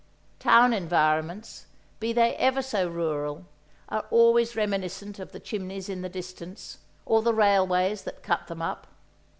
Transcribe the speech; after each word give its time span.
Town 0.39 0.73
environments, 0.73 1.67
be 1.99 2.11
they 2.11 2.35
ever 2.37 2.63
so 2.63 2.89
rural, 2.89 3.45
are 3.87 4.07
always 4.09 4.55
reminiscent 4.55 5.19
of 5.19 5.31
the 5.31 5.39
chimneys 5.39 5.89
in 5.89 6.01
the 6.01 6.09
distance, 6.09 6.79
or 7.05 7.21
the 7.21 7.35
railways 7.35 8.01
that 8.01 8.23
cut 8.23 8.47
them 8.47 8.63
up. 8.63 8.87